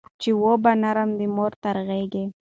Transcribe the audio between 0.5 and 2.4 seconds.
به نرم د مور تر غېږي